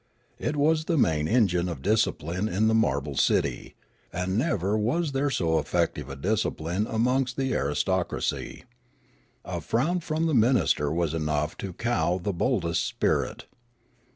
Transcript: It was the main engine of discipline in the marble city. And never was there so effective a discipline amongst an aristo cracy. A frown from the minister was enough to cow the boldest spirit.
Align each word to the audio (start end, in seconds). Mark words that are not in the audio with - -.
It 0.39 0.55
was 0.55 0.85
the 0.85 0.97
main 0.97 1.27
engine 1.27 1.69
of 1.69 1.83
discipline 1.83 2.49
in 2.49 2.67
the 2.67 2.73
marble 2.73 3.15
city. 3.15 3.75
And 4.11 4.35
never 4.35 4.75
was 4.75 5.11
there 5.11 5.29
so 5.29 5.59
effective 5.59 6.09
a 6.09 6.15
discipline 6.15 6.87
amongst 6.89 7.37
an 7.37 7.53
aristo 7.53 8.03
cracy. 8.03 8.63
A 9.45 9.61
frown 9.61 9.99
from 9.99 10.25
the 10.25 10.33
minister 10.33 10.91
was 10.91 11.13
enough 11.13 11.55
to 11.57 11.73
cow 11.73 12.17
the 12.17 12.33
boldest 12.33 12.83
spirit. 12.83 13.45